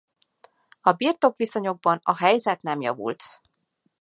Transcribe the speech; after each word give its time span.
A 0.81 0.91
birtokviszonyokban 0.91 1.99
a 2.03 2.15
helyzet 2.17 2.61
nem 2.61 2.81
javult. 2.81 3.23